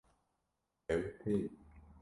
Ew 0.93 0.99
tên 1.19 1.41